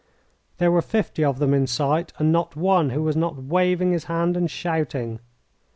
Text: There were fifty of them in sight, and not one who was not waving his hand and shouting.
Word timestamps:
There 0.57 0.71
were 0.71 0.81
fifty 0.81 1.23
of 1.23 1.37
them 1.37 1.53
in 1.53 1.67
sight, 1.67 2.11
and 2.17 2.31
not 2.31 2.55
one 2.55 2.89
who 2.89 3.03
was 3.03 3.15
not 3.15 3.35
waving 3.37 3.91
his 3.91 4.05
hand 4.05 4.35
and 4.35 4.49
shouting. 4.49 5.19